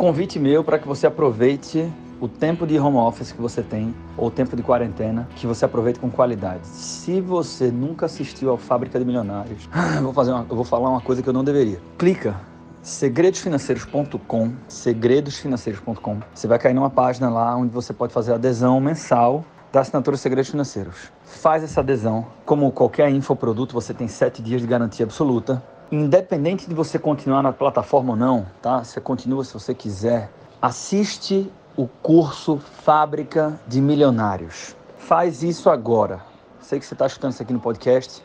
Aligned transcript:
convite 0.00 0.38
meu 0.38 0.64
para 0.64 0.78
que 0.78 0.88
você 0.88 1.06
aproveite 1.06 1.86
o 2.18 2.26
tempo 2.26 2.66
de 2.66 2.78
home 2.78 2.96
office 2.96 3.32
que 3.32 3.40
você 3.40 3.62
tem, 3.62 3.94
ou 4.16 4.28
o 4.28 4.30
tempo 4.30 4.56
de 4.56 4.62
quarentena, 4.62 5.28
que 5.36 5.46
você 5.46 5.66
aproveite 5.66 6.00
com 6.00 6.10
qualidade. 6.10 6.66
Se 6.66 7.20
você 7.20 7.70
nunca 7.70 8.06
assistiu 8.06 8.48
ao 8.48 8.56
Fábrica 8.56 8.98
de 8.98 9.04
Milionários, 9.04 9.68
eu 9.96 10.02
vou, 10.02 10.14
fazer 10.14 10.32
uma, 10.32 10.46
eu 10.48 10.56
vou 10.56 10.64
falar 10.64 10.88
uma 10.88 11.02
coisa 11.02 11.22
que 11.22 11.28
eu 11.28 11.34
não 11.34 11.44
deveria. 11.44 11.78
Clica 11.98 12.34
segredosfinanceiros.com, 12.80 14.52
segredosfinanceiros.com. 14.68 16.20
Você 16.32 16.46
vai 16.46 16.58
cair 16.58 16.72
numa 16.72 16.88
página 16.88 17.28
lá 17.28 17.54
onde 17.54 17.70
você 17.70 17.92
pode 17.92 18.14
fazer 18.14 18.32
adesão 18.32 18.80
mensal 18.80 19.44
da 19.70 19.80
assinatura 19.80 20.16
Segredos 20.16 20.50
Financeiros. 20.50 21.12
Faz 21.24 21.62
essa 21.62 21.80
adesão. 21.80 22.26
Como 22.46 22.72
qualquer 22.72 23.10
infoproduto, 23.10 23.74
você 23.74 23.92
tem 23.92 24.08
sete 24.08 24.40
dias 24.40 24.62
de 24.62 24.66
garantia 24.66 25.04
absoluta. 25.04 25.62
Independente 25.92 26.68
de 26.68 26.74
você 26.74 27.00
continuar 27.00 27.42
na 27.42 27.52
plataforma 27.52 28.12
ou 28.12 28.16
não, 28.16 28.46
tá? 28.62 28.84
Você 28.84 29.00
continua 29.00 29.42
se 29.42 29.52
você 29.52 29.74
quiser. 29.74 30.30
Assiste 30.62 31.50
o 31.76 31.88
curso 31.88 32.58
Fábrica 32.58 33.58
de 33.66 33.80
Milionários. 33.80 34.76
Faz 34.98 35.42
isso 35.42 35.68
agora. 35.68 36.20
Sei 36.60 36.78
que 36.78 36.86
você 36.86 36.94
está 36.94 37.06
escutando 37.06 37.32
isso 37.32 37.42
aqui 37.42 37.52
no 37.52 37.58
podcast. 37.58 38.24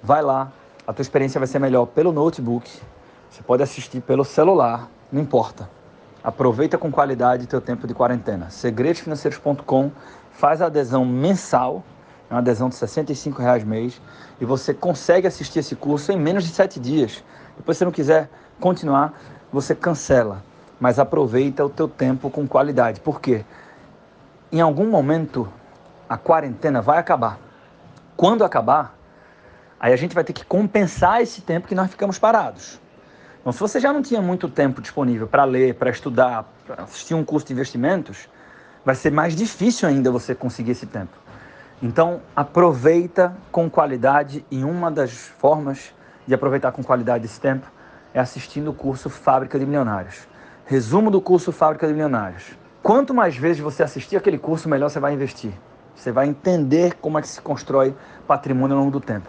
Vai 0.00 0.22
lá. 0.22 0.52
A 0.86 0.92
tua 0.92 1.02
experiência 1.02 1.40
vai 1.40 1.48
ser 1.48 1.58
melhor 1.58 1.86
pelo 1.86 2.12
notebook. 2.12 2.70
Você 3.28 3.42
pode 3.42 3.62
assistir 3.62 4.00
pelo 4.00 4.24
celular. 4.24 4.88
Não 5.10 5.20
importa. 5.20 5.68
Aproveita 6.22 6.78
com 6.78 6.92
qualidade 6.92 7.48
teu 7.48 7.60
tempo 7.60 7.88
de 7.88 7.94
quarentena. 7.94 8.50
Segredosfinanceiros.com 8.50 9.90
faz 10.30 10.62
a 10.62 10.66
adesão 10.66 11.04
mensal, 11.04 11.82
é 12.30 12.34
uma 12.34 12.38
adesão 12.38 12.68
de 12.68 12.76
65 12.76 13.42
reais 13.42 13.64
mês, 13.64 14.00
e 14.40 14.44
você 14.44 14.72
consegue 14.72 15.26
assistir 15.26 15.58
esse 15.58 15.76
curso 15.76 16.12
em 16.12 16.16
menos 16.16 16.44
de 16.44 16.50
sete 16.50 16.80
dias. 16.80 17.22
Depois, 17.56 17.76
se 17.76 17.84
não 17.84 17.92
quiser 17.92 18.30
continuar, 18.58 19.12
você 19.52 19.74
cancela 19.74 20.42
mas 20.80 20.98
aproveita 20.98 21.62
o 21.62 21.68
teu 21.68 21.86
tempo 21.86 22.30
com 22.30 22.48
qualidade. 22.48 23.00
Por 23.00 23.20
quê? 23.20 23.44
Em 24.50 24.60
algum 24.60 24.88
momento 24.88 25.46
a 26.08 26.16
quarentena 26.16 26.80
vai 26.80 26.98
acabar. 26.98 27.38
Quando 28.16 28.42
acabar, 28.42 28.96
aí 29.78 29.92
a 29.92 29.96
gente 29.96 30.14
vai 30.14 30.24
ter 30.24 30.32
que 30.32 30.44
compensar 30.44 31.20
esse 31.20 31.42
tempo 31.42 31.68
que 31.68 31.74
nós 31.74 31.90
ficamos 31.90 32.18
parados. 32.18 32.80
Então, 33.40 33.52
se 33.52 33.60
você 33.60 33.78
já 33.78 33.92
não 33.92 34.02
tinha 34.02 34.20
muito 34.20 34.48
tempo 34.48 34.80
disponível 34.80 35.26
para 35.26 35.44
ler, 35.44 35.74
para 35.74 35.90
estudar, 35.90 36.50
para 36.66 36.82
assistir 36.82 37.14
um 37.14 37.24
curso 37.24 37.46
de 37.46 37.52
investimentos, 37.52 38.28
vai 38.84 38.94
ser 38.94 39.10
mais 39.12 39.36
difícil 39.36 39.88
ainda 39.88 40.10
você 40.10 40.34
conseguir 40.34 40.72
esse 40.72 40.86
tempo. 40.86 41.16
Então, 41.82 42.20
aproveita 42.36 43.34
com 43.50 43.70
qualidade 43.70 44.44
e 44.50 44.62
uma 44.62 44.90
das 44.90 45.12
formas 45.12 45.94
de 46.26 46.34
aproveitar 46.34 46.72
com 46.72 46.82
qualidade 46.82 47.24
esse 47.24 47.40
tempo 47.40 47.66
é 48.12 48.20
assistindo 48.20 48.70
o 48.70 48.74
curso 48.74 49.08
Fábrica 49.08 49.58
de 49.58 49.64
Milionários. 49.64 50.28
Resumo 50.66 51.10
do 51.10 51.22
curso 51.22 51.52
Fábrica 51.52 51.86
de 51.86 51.94
Milionários. 51.94 52.58
Quanto 52.82 53.14
mais 53.14 53.34
vezes 53.36 53.62
você 53.62 53.82
assistir 53.82 54.16
aquele 54.16 54.36
curso, 54.38 54.68
melhor 54.68 54.90
você 54.90 55.00
vai 55.00 55.14
investir. 55.14 55.52
Você 55.94 56.12
vai 56.12 56.28
entender 56.28 56.94
como 56.96 57.18
é 57.18 57.22
que 57.22 57.28
se 57.28 57.40
constrói 57.40 57.94
patrimônio 58.26 58.76
ao 58.76 58.82
longo 58.82 58.92
do 58.92 59.00
tempo. 59.00 59.28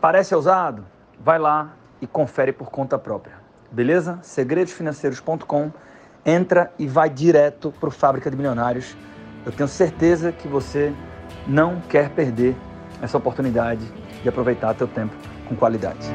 Parece 0.00 0.34
ousado? 0.34 0.84
Vai 1.20 1.38
lá 1.38 1.72
e 2.00 2.06
confere 2.06 2.52
por 2.52 2.70
conta 2.70 2.98
própria. 2.98 3.34
Beleza? 3.70 4.18
segredosfinanceiros.com 4.22 5.70
Entra 6.24 6.72
e 6.78 6.86
vai 6.86 7.10
direto 7.10 7.72
para 7.78 7.88
o 7.88 7.92
Fábrica 7.92 8.30
de 8.30 8.36
Milionários. 8.36 8.96
Eu 9.44 9.52
tenho 9.52 9.68
certeza 9.68 10.32
que 10.32 10.48
você 10.48 10.92
não 11.46 11.80
quer 11.88 12.08
perder 12.10 12.56
essa 13.02 13.16
oportunidade 13.16 13.84
de 14.22 14.28
aproveitar 14.28 14.74
teu 14.74 14.88
tempo 14.88 15.14
com 15.46 15.54
qualidade. 15.54 16.08